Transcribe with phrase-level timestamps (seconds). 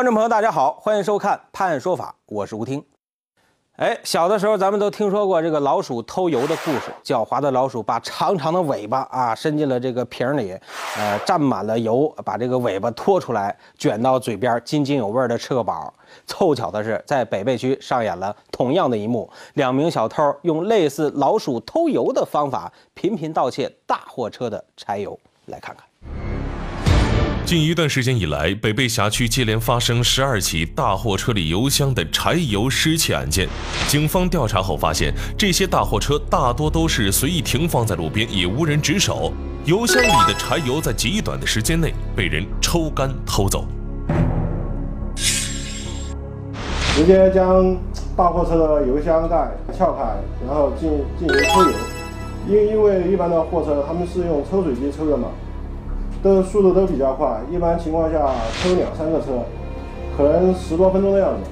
[0.00, 2.82] 观众朋友，大家好，欢迎收看《判案说法》，我是吴听。
[3.76, 6.84] 哎，小的时候咱们都听说过这个老鼠偷油的故事。
[7.04, 10.58] 狡猾的老鼠把长长的尾巴啊伸进了这个瓶里，
[10.96, 15.92] 呃，蘸满了油，把这个尾巴拖出来，卷到嘴边，津津有味的吃个饱。
[16.26, 25.20] 凑巧的是，在北碚区上演了同样的一幕，两名小偷用类似老鼠偷油的方法，频频盗窃大货车的柴油。
[25.44, 25.89] 来看看。
[27.50, 33.48] 近一段时间以来，北碚辖区接连发生十二起大货车里油箱的柴油失窃案件。
[33.88, 39.32] 警方调查后发现，这些大货车大多都是随意停放在路边，也无人值守。
[39.64, 43.64] 油箱里的柴油在极短的时间内被人抽干偷走。
[46.94, 47.76] 直接将
[48.16, 50.14] 大货车的油箱盖撬开，
[50.46, 51.76] 然后进进行抽油。
[52.48, 55.26] 因因为一般的货车他们是用抽水机抽的嘛。
[56.22, 58.18] 都速度都比较快，一般情况下
[58.62, 59.26] 抽两三个车，
[60.16, 61.50] 可能十多分钟的样子。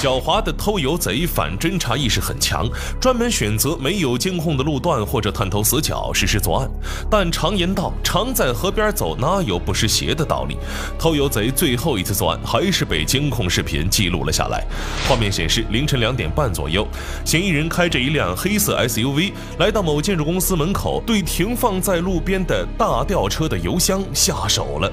[0.00, 2.68] 狡猾的偷油贼反侦查意识很强，
[3.00, 6.70] 专门选择没有监控的路段或者探头死角实施作案。
[7.10, 10.56] 但常言道，常在河边走，哪有不湿鞋的道理？
[10.96, 14.64] 偷油贼最后一次作案还是被监控视频记录了下来。
[15.08, 16.86] 画面显示，凌晨两点半左右，
[17.24, 24.92] 嫌疑人开着一辆黑色 SUV 来到某建筑公司门口，对停放在路边的大吊车的油箱下手了。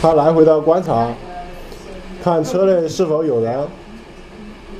[0.00, 1.14] 他来回的观察，
[2.24, 3.68] 看车内是否有人。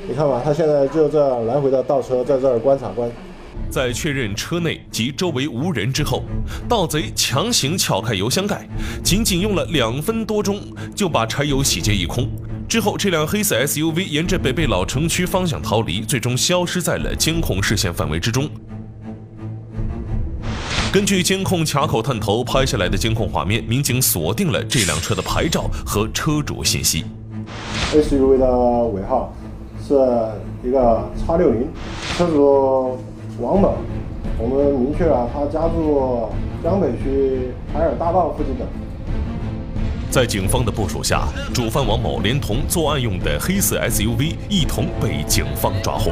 [0.07, 3.07] 你看吧，他现在就这样来回的倒车，在这儿观察观。
[3.69, 6.23] 在确认车内及周围无人之后，
[6.67, 8.67] 盗贼强行撬开油箱盖，
[9.03, 10.59] 仅仅用了两分多钟
[10.95, 12.27] 就把柴油洗劫一空。
[12.67, 18.49] 之后，这辆黑色 SUV 沿着北碚老城区方向逃离，最终消失在了监控视线范围之中。
[20.91, 27.05] 根据监控卡口探头拍下来的监控画面，民警锁定了这辆车的牌照和车主信息。
[27.93, 28.45] SUV 的
[28.87, 29.33] 尾号
[29.87, 29.93] 是
[30.61, 31.69] 一个叉六零，
[32.17, 32.99] 车主
[33.39, 33.77] 王某，
[34.37, 36.29] 我们明确了他家住
[36.61, 38.65] 江北区海尔大道附近的。
[40.09, 46.11] 在警方的部署下，主犯王某连同作案用的黑色 SUV 一同被警方抓获。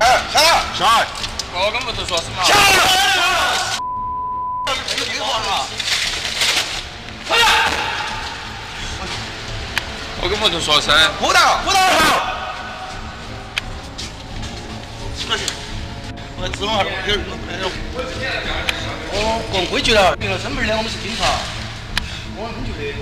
[0.00, 1.06] 哎，下来，下来，
[1.52, 2.42] 我跟木头说什么？
[2.42, 3.07] 下来。
[10.28, 11.96] 我跟摩托说声，不到，不到好。
[16.36, 16.84] 我指哈
[19.14, 21.24] 哦，过规矩了，定了身份的，我们是警察，
[22.36, 22.94] 我们觉得。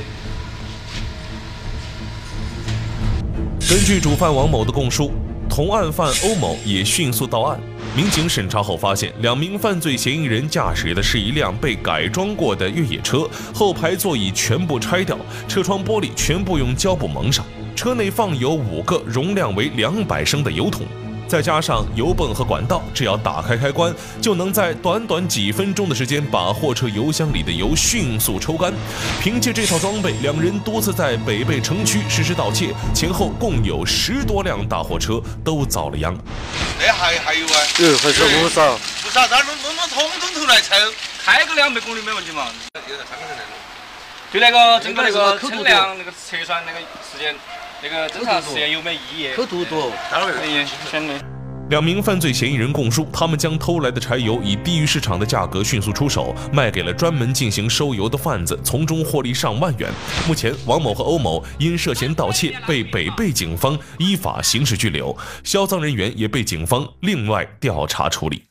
[3.69, 5.13] 根据主犯王某的供述，
[5.51, 7.59] 同案犯欧某也迅速到案。
[7.97, 15.17] 民警审查后发现，两名犯罪嫌疑人驾驶的是一辆被改装过的越野车，后排座椅全部拆掉，
[15.49, 17.43] 车窗玻璃全部用胶布蒙上，
[17.75, 20.83] 车内放有五个容量为两百升的油桶。
[21.29, 28.73] 再加上油泵和管道，只要打开开关，就能在短短几分钟的时间把货车油箱里的油迅速抽干。
[29.21, 36.17] 凭借这套装备，两人多次在北碚城区实施盗窃，前后共有十多辆大货车都遭了殃。
[36.79, 37.57] 那还还有啊？
[37.81, 38.79] 嗯，还是不少。
[39.03, 40.75] 不少，咱们我们通通头来抽，
[41.25, 42.47] 开个两百公里没问题嘛。
[44.33, 47.35] 对那个整个那个称量那个测算那个时间。
[47.89, 49.29] 那个侦查时间有没意义？
[49.37, 51.15] 口毒多，当然可以，选的。
[51.71, 59.89] 两名犯罪嫌疑人供述，他们将偷来的柴油以低于市场的价格迅速出手，卖给了专门进行收油的贩子，从中获利上万元。
[60.27, 68.43] 目前，王某和欧某因涉嫌盗窃被北碚警方依法刑事拘留，销赃人员也被警方另外调查处理。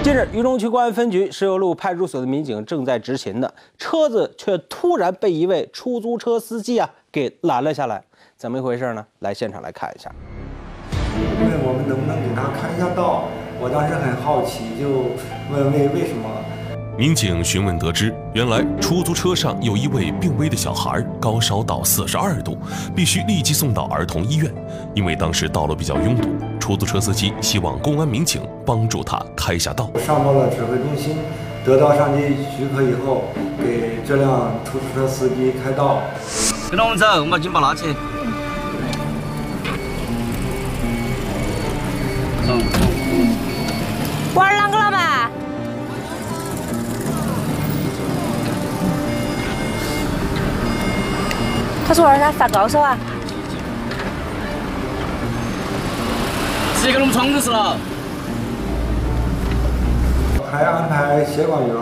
[0.00, 8.02] 近日，渝中区公安分局石油路派出所的民警正在执勤呢，车子却突然被一位出租车司机啊给拦了下来，
[8.36, 9.06] 怎么一回事呢？
[9.20, 10.10] 来现场来看一下。
[11.40, 13.24] 问我们能不能给他开一下道？
[13.60, 14.88] 我当时很好奇，就
[15.50, 16.28] 问为为什么。
[16.96, 22.58] 民警询问得知，原来出租车上有一位病危的小孩，高烧到四十二度，
[22.94, 24.52] 必须立即送到儿童医院。
[24.94, 26.28] 因为当时道路比较拥堵，
[26.58, 29.90] 出租车司机希望公安民警帮助他开下道。
[29.98, 31.18] 上报了指挥中心，
[31.64, 33.24] 得到上级许可以后，
[33.62, 36.00] 给这辆出租车司机开道。
[36.70, 37.86] 跟着我们走，我们把警报拉起。
[44.34, 45.30] 玩啷个了嘛？
[51.86, 52.98] 他说儿他发高烧啊！
[56.76, 57.78] 直接给我们冲就是了？
[60.52, 61.74] 还安排协管员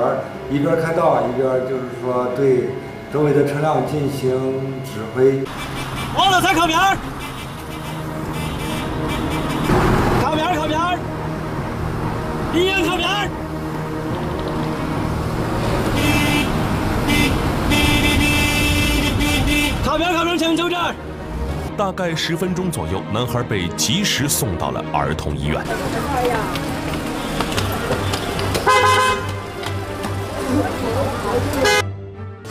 [0.48, 2.70] 一边开道一边就是说对
[3.16, 4.30] 周围的车辆进行
[4.84, 5.42] 指挥。
[6.14, 6.98] 往左侧靠边儿，
[10.22, 10.98] 靠边儿靠边儿，
[12.52, 13.30] 一样靠边儿。
[19.82, 20.94] 靠边靠边，前面就这儿。
[21.74, 25.64] 大概十分钟左右，男孩被及时送到了儿童医院。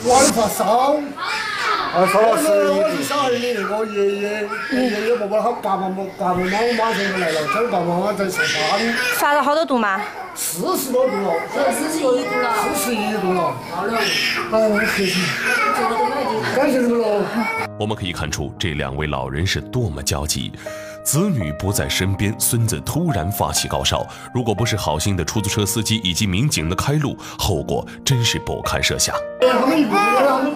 [0.07, 0.97] 晚发烧，
[1.95, 2.79] 啊，烧了十一度。
[2.79, 9.99] 我是小孩的那个爷爷，爷爷爸爸他爸爸妈爸爸妈妈马上就来了，叫爸爸妈妈在上班，发了好多度嘛？
[10.35, 11.33] 四十多度了，
[11.73, 15.15] 四十一度了，四十一度了，好了哎，我客气，
[16.55, 17.25] 感谢你们喽。
[17.79, 20.51] 我们可以看出，这两位老人是多么焦急。
[21.05, 24.03] 子女不在身边，孙子突然发起高烧，
[24.33, 29.15] 如果不是好心的出租车司机以及民警的开路，后果真是不堪设想。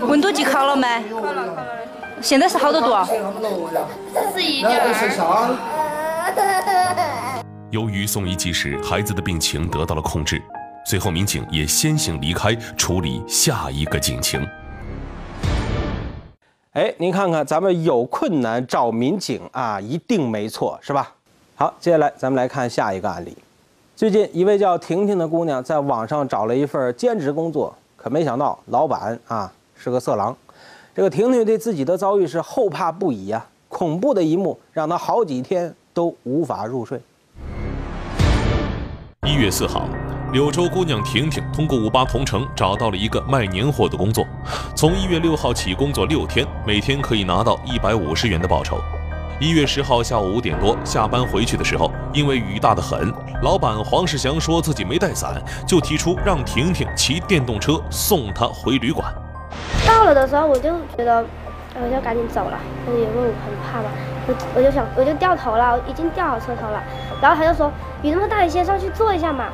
[0.01, 1.04] 温度计考了没？
[2.19, 3.06] 现在是好多度？
[4.34, 5.56] 四十一点二。
[7.69, 10.42] 由于送医及时，孩子的病情得到了控制。
[10.84, 14.44] 随后，民警也先行离开，处理下一个警情。
[16.80, 21.12] 哎，您看看，咱们有困难找民警啊，一定没错，是吧？
[21.56, 23.38] 好，接下来咱们来看下一个案例。
[23.98, 30.34] 最近，一位叫婷婷的姑娘在网上找了一份兼职工作，可没想到老板啊是个色狼。
[30.96, 36.98] 这个婷婷对自己的遭遇是后怕不已呀，恐怖的一幕让她好几天都无法入睡。
[39.28, 39.86] 一月四号。
[40.31, 44.24] 柳州姑娘婷婷通过五八同城找到了一个卖年货的工作，
[44.76, 48.80] 从一月六号起工作六天，每天可以拿到一百五十元的报酬。
[49.40, 53.12] 一月十号下午五点多下班回去的时候，因为雨大得很，
[53.42, 59.12] 老板黄世祥说自己没带伞，就提出让婷婷骑电动车送她回旅馆。
[59.88, 61.26] 到了的时候我就觉得，
[61.74, 63.90] 我就赶紧走了，因为我很怕嘛，
[64.28, 66.84] 我我就想我就掉头了，已经掉好车头了，
[67.20, 67.72] 然后他就说
[68.04, 69.46] 雨那么大，你先上去坐一下嘛。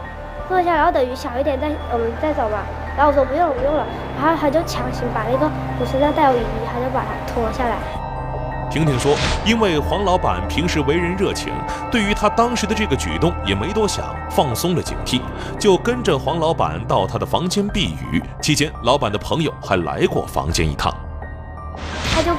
[0.48, 2.60] 坐下，然后等雨小一点再我们再走嘛。
[2.96, 5.50] 然后我说不用了不用了，然后他就强行把那个
[5.80, 7.76] 我身上带有雨衣，他就把它脱下来。
[8.72, 9.16] 婷婷说，
[9.46, 11.54] 因为黄老板平时为人热情，
[11.92, 15.22] 对于他当时的这个举动也没多想，放松了警惕，
[15.60, 18.22] 就跟着黄老板到他的房间避雨。
[18.42, 20.94] 期间，老板的朋友还来过房间一趟。
[22.14, 22.32] 他就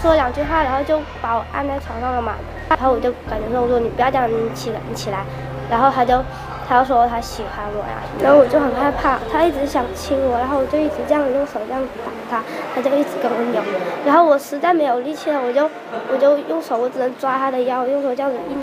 [0.00, 2.32] 说两句话，然后就把我按在床上了嘛。
[2.68, 5.24] 然后我就感觉说，我说你不要这样，你起来，你起来。
[5.68, 6.22] 然后他就。
[6.68, 13.62] 他说他喜欢我呀，然后我就很害怕，他一直想亲我，然后我就一直这样用手这样打他，他就一直跟我扭，
[14.04, 15.70] 然后我实在没有力气了，我就
[16.12, 18.60] 我就用手，我只能抓他的腰，用手这样子硬。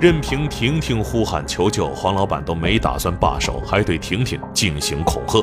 [0.00, 5.38] 任凭婷婷呼喊求救，黄老板都没打算罢手，还对婷婷进行恐吓。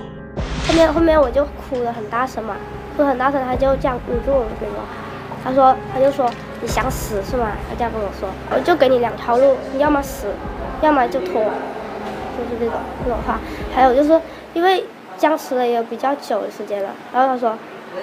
[0.67, 2.57] 后面后面我就哭得很大声嘛，
[2.97, 4.83] 哭很大声，他就这样捂住我的嘴巴，
[5.41, 6.29] 他说他就说
[6.61, 7.47] 你想死是吗？
[7.69, 10.27] 他这样跟我说，我就给你两条路，你要么死，
[10.81, 11.41] 要么就脱。
[12.37, 13.39] 就是这种这种话，
[13.73, 14.19] 还有就是
[14.53, 14.83] 因为
[15.17, 17.57] 僵持了也有比较久的时间了，然后他说，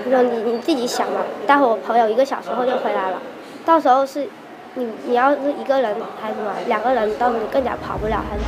[0.05, 3.21] 他说你你自己想嘛，待会我朋友一个小时后就回来了，
[3.65, 4.27] 到时候是，
[4.75, 8.43] 你你要是一个人还是什么，两个人到时候你更加跑不了还是。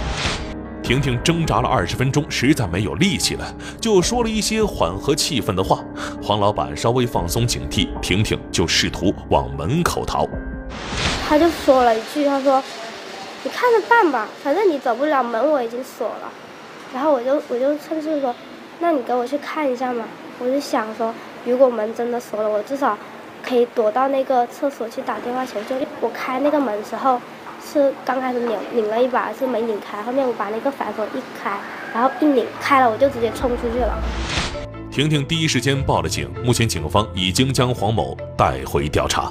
[0.82, 5.78] 婷婷挣扎了二十分钟，实在没有力气了，就说了一些缓和气氛的话。
[6.22, 10.26] 黄老板稍微放松警惕，婷婷就试图往门口逃。
[11.26, 12.62] 他就说了一句，他说。
[13.44, 16.32] 你看着办吧，反正你走不了门，我已经锁了。
[16.94, 18.34] 然后我就我就趁势说，
[18.78, 20.06] 那你给我去看一下嘛。
[20.38, 21.12] 我就想说，
[21.44, 22.96] 如果门真的锁了，我至少
[23.46, 25.76] 可以躲到那个厕所去打电话求救。
[26.00, 27.20] 我开那个门时候，
[27.62, 30.02] 是刚开始拧拧了一把，是没拧开。
[30.02, 31.54] 后面我把那个反锁一开，
[31.92, 33.94] 然后一拧开了，我就直接冲出去了。
[34.90, 39.30] 婷婷第一时间报了警，目前警方已经将黄某带回调查。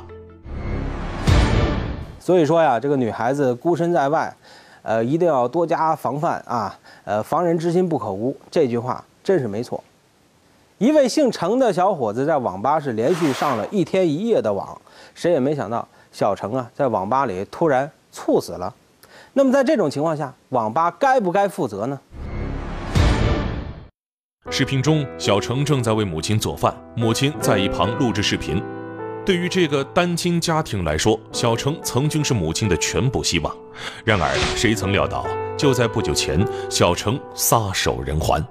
[2.24, 4.34] 所以说呀，这个女孩子孤身在外，
[4.82, 6.74] 呃，一定要多加防范啊！
[7.04, 9.84] 呃，防人之心不可无，这句话真是没错。
[10.78, 14.82] 一位姓程的小伙子在网吧是连续上了一天一夜的网，
[15.14, 18.74] 谁也没想到小程啊在网吧里突然猝死了。
[19.34, 22.00] 那么在这种情况下，网吧该不该负责呢？
[24.50, 28.64] 视频中，小程正在为母亲做饭，母亲在一旁录制视频。
[29.26, 33.56] 对于这个单亲家庭来说，小程曾经是母亲的全部希望。
[34.04, 35.26] 然而，谁曾料到，
[35.58, 38.46] 就在不久前，小程撒手人寰。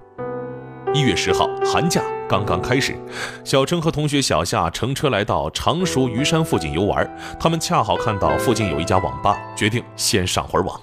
[0.94, 2.96] 一月十号，寒假刚刚开始，
[3.44, 7.06] 小程和同学小夏乘车来到常熟虞山附近游玩。
[7.38, 10.80] 他们恰好看到附近有一家网吧，决定先上会儿网。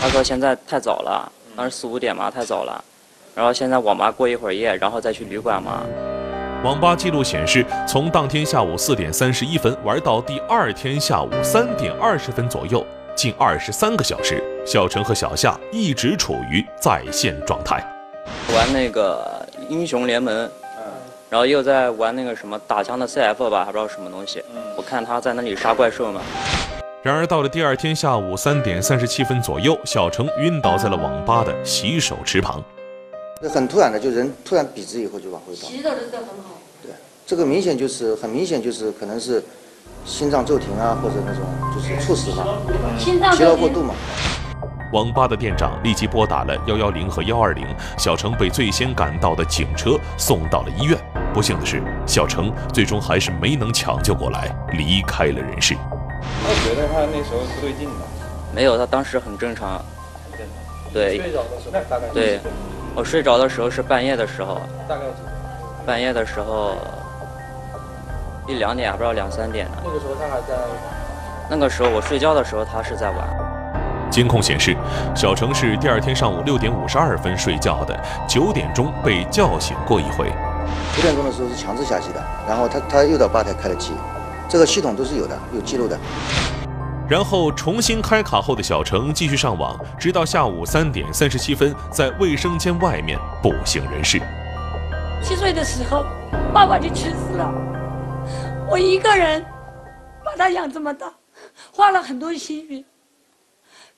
[0.00, 2.84] 他说现在太早了，当时四五点嘛，太早了。
[3.36, 5.84] 然后现在网吧过一会儿夜，然后再去旅馆嘛。
[6.62, 12.86] 网吧记录显示，从当天下午四点三十一分玩到第二天下午三点二十分左右，
[13.16, 17.82] 近二十三个小时，小陈和小夏一直处于在线状态，
[18.54, 20.34] 玩那个英雄联盟，
[20.76, 20.82] 嗯
[21.30, 24.44] 然后又在玩那个什么打枪的 CF 吧，还不知道什么东西。
[24.76, 26.20] 我看他在那里杀怪兽嘛。
[27.02, 32.62] 然而到了第二天下午三点三十七分左右，小程晕倒在了网吧的洗手池旁。
[33.48, 35.68] 很突然的，就人突然笔直以后就往回倒。
[35.68, 36.60] 洗澡的时候很好。
[36.82, 36.92] 对，
[37.26, 39.42] 这个明显就是很明显就是可能是
[40.04, 41.42] 心脏骤停啊，或者那种
[41.74, 42.46] 就是猝死吧，
[42.98, 43.94] 心脏疲劳过度嘛。
[44.92, 47.64] 网吧的店长立即拨打了幺幺零和幺二零，
[47.96, 50.98] 小程被最先赶到的警车送到了医院。
[51.32, 55.76] 不幸的是，小程最终还是没能抢救过来，离开了人世。
[56.42, 58.04] 我觉得他那时候不对劲吧。
[58.52, 59.80] 没有，他当时很正常。
[60.92, 61.18] 对。
[61.18, 62.08] 睡着的时候大概。
[62.12, 62.40] 对。
[62.94, 65.02] 我睡着的时候是半夜的时候，大概
[65.86, 66.76] 半夜的时候
[68.46, 69.72] 一两点，还不知道两三点呢。
[69.84, 70.54] 那个时候他还在。
[71.48, 73.18] 那个时候我睡觉的时候，他是在玩。
[74.10, 74.76] 监控显示，
[75.14, 80.30] 小程是第二天上午六点五十二分睡觉的，九点钟被叫醒过一回。
[80.94, 83.92] 九点钟的时候是强制下机的，然后他他又到吧台开了机，
[84.48, 85.98] 这个系统都是有的，有记录的。
[87.10, 94.20] 然后重新开卡后的小程继续上网，直到下午三点三十七分，在卫生间外面不省人事。
[95.20, 96.04] 七岁的时候，
[96.54, 97.52] 爸爸就去世了，
[98.70, 99.44] 我一个人
[100.24, 101.12] 把他养这么大，
[101.72, 102.84] 花了很多心血。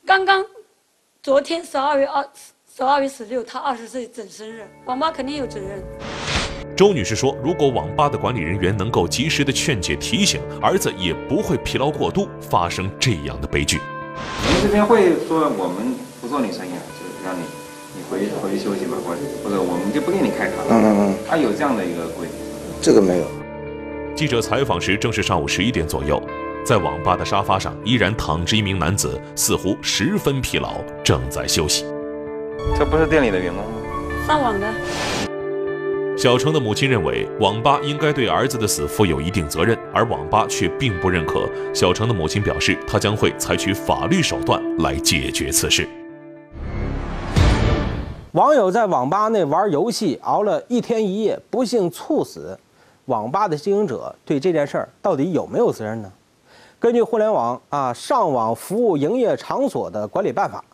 [0.07, 0.42] 刚刚
[1.23, 2.26] 昨天十二月二
[2.75, 5.85] 十二月十六，他二十岁整生日，网吧肯定有责任。
[6.82, 13.78] 周女士说：“如果网吧的管理人员能够及时的劝解提醒，儿子也不会疲劳过度，发生这样的悲剧。
[14.16, 17.42] 我们这边会说，我们不做你生意了，就让你
[17.94, 20.66] 你回回去休息吧，或者或者我们就不给你开卡了。
[20.70, 22.34] 嗯嗯嗯，他有这样的一个规定。
[22.82, 23.24] 这个没有。
[24.16, 26.20] 记者采访时正是上午十一点左右，
[26.66, 31.84] 在网吧的沙发上依然躺着一名男子，似乎十分疲劳，正在休息。
[32.76, 33.70] 这不是店里的员工吗？
[34.26, 34.66] 上网的。
[36.22, 41.50] 小程的母亲认为，网吧应该对儿子的死负有一定责任，而网吧却并不认可。
[41.74, 45.84] 小程的母亲表示，她将会采取法律手段来解决此事。
[48.34, 52.56] 网友在网吧内玩游戏熬了一天一夜，不幸猝死，
[53.06, 56.12] 网吧的经营者对这件事儿到底有没有责任呢？
[56.78, 60.64] 根据互联网啊上网服务营业场所的管理办法，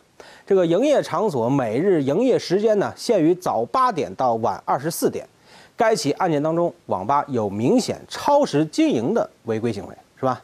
[0.45, 5.27] 这个营业场所每日营业时间呢限于早八点到晚二十四点。
[5.79, 10.41] 该起案件当中，网吧有明显超时经营的违规行为，是吧？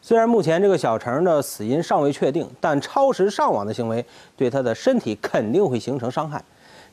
[0.00, 4.02] 虽然目前这个小程的死因尚未确定，但超时上网的行为
[4.38, 6.42] 对他的身体肯定会形成伤害。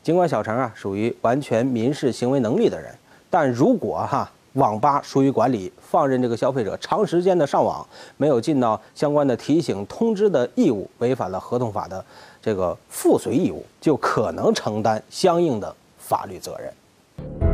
[0.02, 2.94] 尽管小程啊属于完全民事行为能力的人，
[3.30, 12.04] 但如果哈网吧疏于管理，放任这个消费者长时间的上网，没有尽到相关的提醒通知的义务，违反了合同法的
[12.42, 17.47] 这个附随义务，就可能承担相应的法律责任。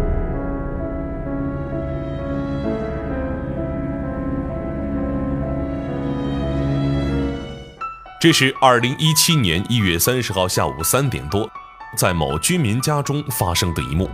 [8.24, 11.46] 这是二零一七年一月三十号下午三点多，
[11.94, 14.08] 在某居民家中发生的一幕。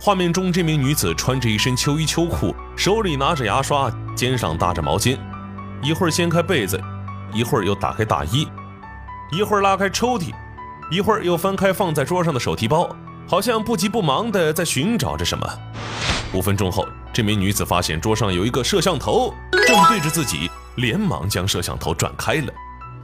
[0.00, 5.18] 画面中，这名女子穿着一身秋衣秋裤，手里拿着牙刷，肩上搭着毛巾，
[5.82, 6.82] 一会儿掀开被子，
[7.34, 8.48] 一会儿又打开大衣，
[9.30, 10.32] 一会儿拉开抽屉，
[10.90, 12.88] 一会儿又翻开放在桌上的手提包，
[13.28, 15.46] 好像不急不忙地在寻找着什么。
[16.32, 19.34] 五分钟后，这名女子发现桌上有一个摄像头
[19.66, 22.50] 正对着自己，连忙将摄像头转开了。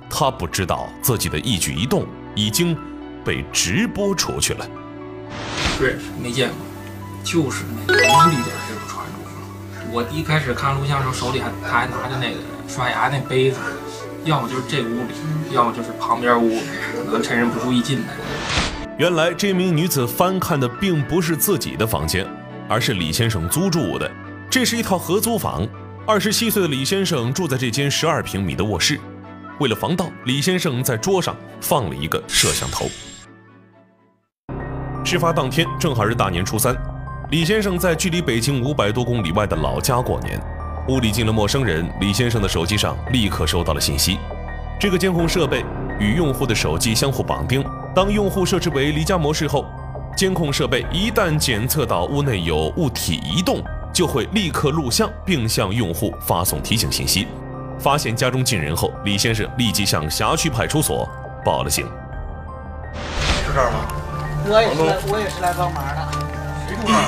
[0.08, 2.76] 他不知道自己的一举一动已经
[3.24, 4.66] 被直播出去了。
[5.76, 6.56] 不认识，没见过，
[7.24, 9.12] 就是那个一点也不穿着。
[9.90, 13.58] 我一开始看录像的时候，手里还他还拿着那个刷牙那杯子，
[14.24, 15.14] 要么就是这屋里，
[15.52, 16.60] 要么就是旁边屋，
[17.06, 18.14] 可能趁人不注意进来。
[18.98, 22.24] 原来这名女子翻看的并不是自己的房间，
[22.68, 24.10] 而是李先生租住的。
[24.48, 25.66] 这是一套合租房，
[26.06, 29.00] 二十七岁的李先生住在这间十二平米的卧室。
[29.60, 32.86] 为了防盗，李先生在桌上放了一个摄像头。
[35.04, 36.74] 事发当天正好是大年初三，
[37.30, 40.40] 李先生在距离北京五百多公里外的老家过年。
[40.88, 44.18] 屋里进了陌生人，李先生的手机上立刻收到了信息。
[44.78, 45.64] 这个监控设备
[46.00, 49.64] 与用户的手机相互绑定，当用户设置为离家模式后，
[50.16, 53.62] 监控设备一旦检测到屋内有物体移动，
[53.94, 57.26] 就会立刻录像并向用户发送提醒信息。
[57.78, 61.08] 发现家中进人后，李先生立即向辖区派出所
[61.44, 61.86] 报了警。
[63.54, 63.86] 这儿吗？
[64.46, 66.08] 我也是，我也是来帮忙的。
[66.66, 66.98] 谁住这儿？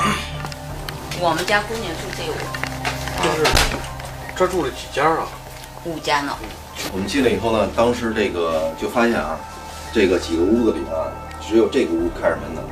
[1.19, 2.37] 我们家姑娘住这屋。
[3.25, 3.51] 就是
[4.37, 5.27] 这住了几家啊？
[5.85, 6.33] 五家呢。
[6.93, 9.37] 我们进来以后呢，当时这个就发现啊，
[9.93, 12.63] 这个几个屋子里啊，只有这个屋开着门的，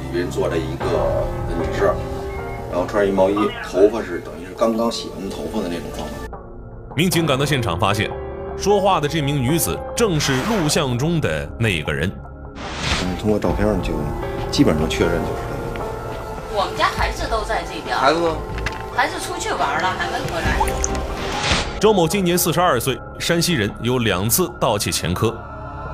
[0.00, 1.26] 里边坐着一个
[1.58, 1.92] 女士，
[2.70, 3.36] 然后穿着一毛衣，
[3.68, 6.29] 头发是等于是刚刚洗完头发的那种状态。
[6.96, 8.10] 民警赶到现场，发现
[8.58, 12.10] 说话的这名女子正是录像中的那个人。
[12.56, 13.92] 嗯，通过照片就
[14.50, 15.86] 基本上确认就是这个。
[16.52, 17.96] 我们家孩子都在这边。
[17.96, 18.36] 孩子呢？
[18.92, 21.78] 孩子出去玩了，还没回来。
[21.80, 25.32] 周某今年四十二岁，山西人，有两次盗窃前科，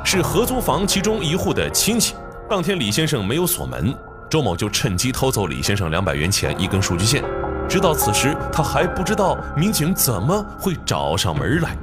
[0.03, 2.15] 是合租房其中一户的亲戚。
[2.49, 3.95] 当天李先生没有锁门，
[4.31, 7.23] 周某就趁机偷走李先生两百元钱、一根数据线。
[7.69, 11.77] 直到此时，他还不知道民警怎么会找上门来。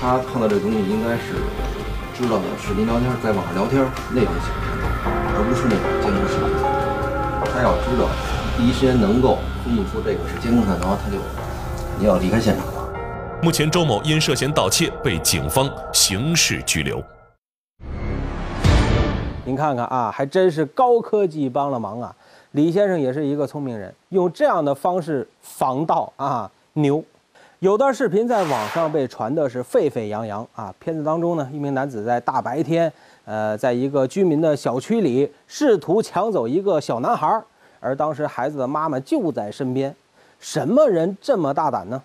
[0.00, 1.34] 他碰到这东西，应该是
[2.14, 4.70] 知道的视频聊天，在网上聊天那种形式，
[5.34, 6.48] 而不是那种监控视频。
[7.52, 8.08] 他要知道
[8.56, 11.16] 第一时间能够分析出这个是监控探头，他就。
[11.96, 12.72] 你要离开现场了。
[13.40, 17.00] 目前，周某因涉嫌盗窃被警方刑事拘留。
[19.44, 22.12] 您看看啊，还真是高科技帮了忙啊！
[22.54, 27.02] 李先生也是一个聪明人，用这样的方式防盗啊，牛！
[27.58, 30.72] 有段视频在网上被传的是沸沸扬扬啊。
[30.78, 32.92] 片子当中呢，一名男子在大白天，
[33.24, 37.42] 呃，在一个居民的小区里试图抢走一个小男孩，
[37.80, 39.92] 而当时孩子的妈妈就在身边。
[40.38, 42.00] 什么人这么大胆呢？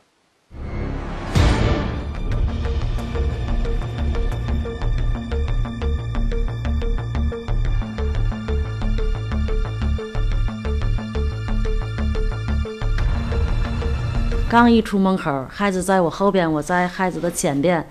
[14.50, 17.88] 刚一出门口，孩子在我后边，我在孩子的前边，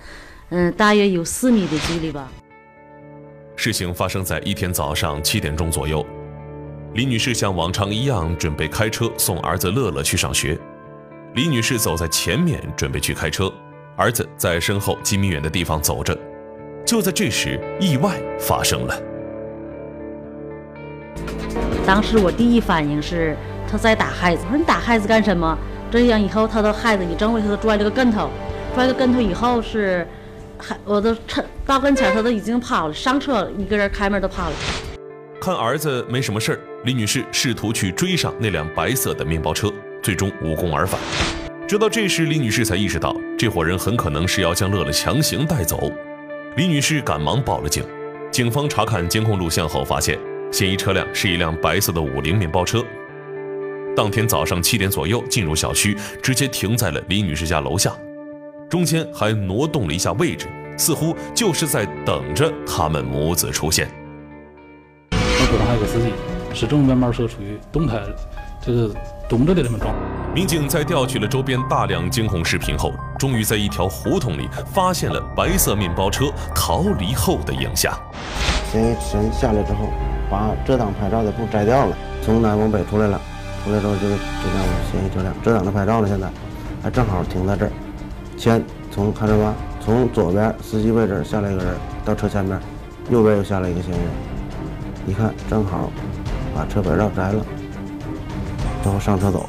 [0.49, 2.29] 嗯，大约有四米的距离吧。
[3.55, 6.05] 事情发生在一天早上七点钟左右。
[6.95, 10.59] 李女士像往常一样准备开车送儿子乐乐去上学。
[11.33, 13.49] 李女士走在前面准备去开车，
[13.95, 16.17] 儿子在身后几米远的地方走着。
[16.85, 19.01] 就在这时，意外发生了。
[21.85, 25.57] 当时我第一反应是他在打孩子，我说你打孩子干什么？
[25.91, 28.29] 这样以后他的孩子一正位，他都摔了个跟头，
[28.75, 30.07] 摔个跟头以后是，
[30.57, 34.55] 还我都趁到跟前他都已经跑了，上车一个人开门都跑了。
[35.41, 36.59] 看儿子没什么事儿。
[36.85, 39.71] 李女士试图去追上那辆白色的面包车，
[40.01, 40.99] 最终无功而返。
[41.67, 45.91] 直到这时，李女士才意识到这伙人很可能是要将乐乐强行带走。
[46.55, 47.83] 李女士赶忙报了警。
[48.31, 50.19] 警方查看监控录像后发现，
[50.51, 52.83] 嫌疑车辆是一辆白色的五菱面包车。
[53.99, 57.91] 当天早上七点左右进入小区，直接停在了李女士家楼下，
[58.69, 63.89] 中间还挪动了一下位置，似乎就是在等着他们母子出现。
[65.11, 66.13] 我车上还有个司机。
[66.53, 67.99] 是这种面包车处于动态，
[68.65, 68.89] 就是
[69.27, 69.93] 动着的这么状。
[70.33, 77.93] 民警在调取了周边大量监控视频后，终于在一条胡同里发现了白色面包车逃离后的影像。
[78.71, 79.89] 嫌疑人下来之后，
[80.31, 83.19] 把遮挡牌照的布摘掉了，从南往北出来了，
[83.69, 86.07] 出来之后就是这辆嫌疑车辆遮挡的牌照了。
[86.07, 86.27] 现在
[86.81, 87.71] 还正好停在这儿。
[88.35, 92.59] 先从看着吧，从左边司机位置下来一个人到车前面，
[93.09, 94.07] 右边又下来一个嫌疑人。
[95.07, 95.89] 一看正好。
[96.51, 97.45] 把车牌照摘了，
[98.83, 99.47] 然后上车走。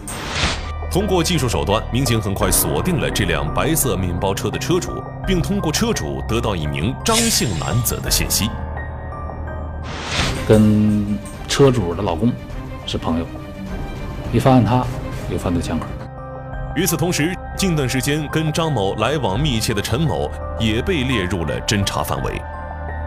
[0.93, 8.49] 通过技术手段，民警很快锁定了这辆白色面包车的车主，并通过车主得到一名张姓男子的信息。
[10.47, 12.31] 跟车主的老公
[12.87, 13.27] 是朋友，
[14.33, 14.85] 一发现他
[15.31, 15.87] 有犯罪前科。
[16.77, 22.41] 与此同时，近段时间跟张某来往密切的陈某也被列入了侦查范围。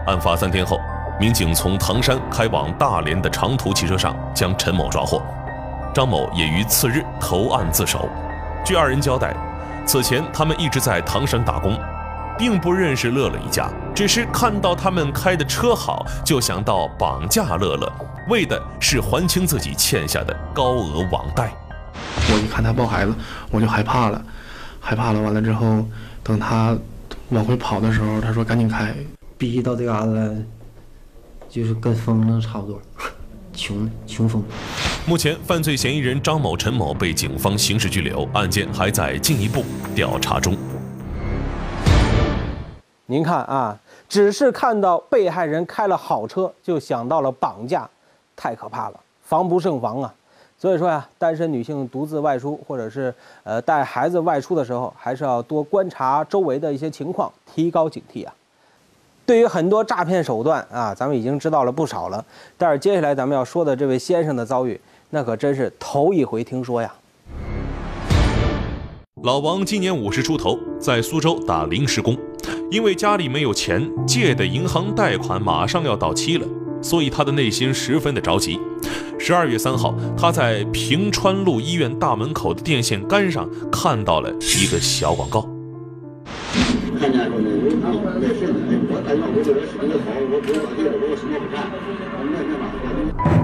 [0.06, 0.78] 案发三天后。
[1.20, 5.22] 民警从唐山开往大连的长途汽车上将陈某抓获，
[5.94, 8.08] 张某也于次日投案自首。
[8.64, 9.32] 据二人交代，
[9.86, 11.78] 此前他们一直在唐山打工，
[12.38, 17.92] 并不认识乐乐一家，只是看到他们开的车好，就想到绑架乐乐，
[18.28, 21.52] 为的是还清自己欠下的高额网贷。
[22.32, 23.14] 我一看他抱孩子，
[23.50, 24.24] 我就害怕了，
[24.80, 25.20] 害怕了。
[25.20, 25.86] 完了之后，
[26.22, 26.76] 等他
[27.30, 28.94] 往回跑的时候，他说赶紧开，
[29.38, 30.46] 逼到这嘎子。
[31.46, 32.82] 就是跟疯了差不多，
[33.52, 34.42] 穷穷疯。
[35.06, 40.56] 目前，犯罪嫌疑人张某、陈某被警方刑事拘留，案件还在进一步调查中。
[43.06, 47.88] 您看啊，只是看到被害人开了好车，就想到了绑架，
[48.34, 50.14] 太可怕了，防不胜防啊！
[50.58, 58.32] 所以说呀，单身女性独自外出，或者是呃带孩子外出的时候，还是要多观察周围的一些情况，提高警惕啊。
[59.26, 62.24] 对于很多诈骗手段啊，咱们已经知道了不少了。
[62.56, 66.94] 但是接下来咱们要说的这位先生的遭遇，那可真是头一回听说呀。
[69.22, 72.14] 老王今年五十出头，在苏州打临时工，
[72.70, 76.46] 因为家里没有钱，借的银行贷款马上要到期了，
[76.82, 78.58] 所以他的内心十分的着急。
[79.18, 85.48] 十二月三号，他在平川路医院大门口的电线杆上看到了一个小广告。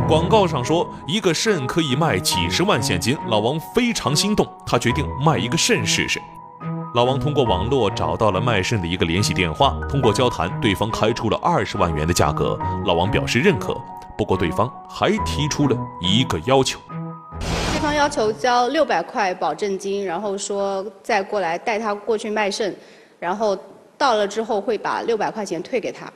[0.09, 6.19] 广告上说一个肾可以卖几十万现金，老王非常心动，他决定卖一个肾试试。
[6.93, 13.81] 老王通过网络找到了卖肾的一个联系电话，通过交谈，对方开出了二十万元的价格，老王表示认可。
[14.19, 16.81] 不过对方还提出了一个要求，
[17.39, 22.75] 对方要求交六百块保证金，然后说再过来带他过去卖肾，
[23.21, 23.57] 然后
[23.97, 26.13] 到了之后会把六百块钱退给他。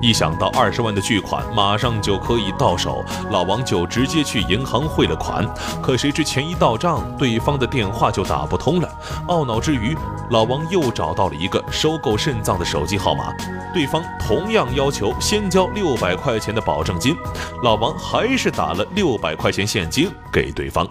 [0.00, 5.46] 一想到二十万的巨款马上就可以到手，老王就直接去银行汇了款。
[5.82, 8.88] 可谁知钱一到账，对方的电话就打不通了。
[9.28, 9.94] 懊恼之余，
[10.30, 13.34] 老王又找到了一个收购肾脏的手机号码，
[13.74, 17.14] 对方同样要求先交六百块钱的保证金。
[17.62, 20.88] 老王还是打了六百块钱现金给对方，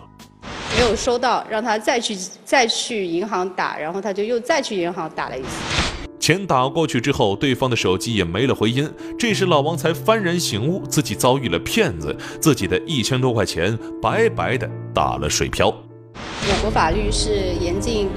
[0.78, 5.79] 没有收到，让他再去再去银行打，然后他就又再去银行打了一次。
[6.30, 8.88] 钱打过去之后，对方的手机也没了回音。
[9.18, 15.74] 这时老王才幡然醒悟，自己遭遇了骗子，自己的一千多块钱白白的打了水漂。
[16.14, 18.10] 我国法律是严禁，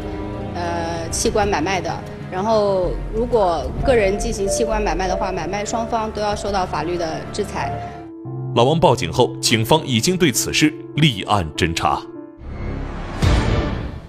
[0.55, 1.91] 呃，器官买卖的。
[2.31, 7.73] 然后，如果个人进行器官买卖的话，买卖双方都要受到法律的制裁。
[8.55, 12.03] 老王报警后，警方已经对此事立案侦查。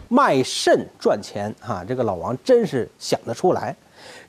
[0.10, 3.74] 卖肾赚钱，啊，这个老王真是想得出来。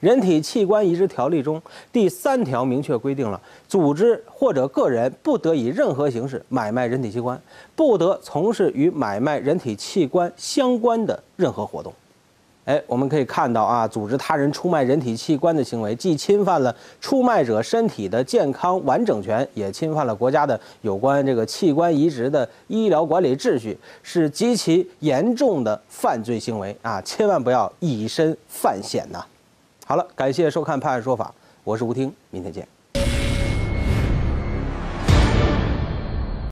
[0.01, 1.61] 人体器官移植条例中
[1.93, 7.41] 第三条明确规定了，组织或者个人不得以任何形式买卖人体器官，
[7.75, 11.93] 不得从事与买卖人体器官相关的任何活动。
[12.67, 26.99] 哎，我们可以看到啊，组织他人出卖人体器官的行为，既侵犯了出卖者身体的健康完整权，也侵犯了国家的有关这个器官移植的医疗管理秩序，是极其严重的犯罪行为啊！
[27.03, 29.23] 千万不要以身犯险呐！
[29.87, 31.27] 好了，感谢收看《判案说法》，
[31.63, 32.67] 我是吴听，明天见。